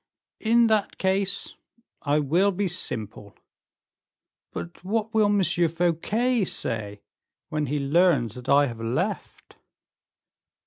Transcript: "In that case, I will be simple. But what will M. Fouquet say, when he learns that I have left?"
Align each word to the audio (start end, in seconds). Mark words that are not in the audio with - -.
"In 0.39 0.65
that 0.65 0.97
case, 0.97 1.53
I 2.01 2.17
will 2.17 2.49
be 2.49 2.67
simple. 2.67 3.35
But 4.51 4.83
what 4.83 5.13
will 5.13 5.27
M. 5.27 5.43
Fouquet 5.43 6.43
say, 6.43 7.01
when 7.49 7.67
he 7.67 7.77
learns 7.77 8.33
that 8.33 8.49
I 8.49 8.65
have 8.65 8.81
left?" 8.81 9.57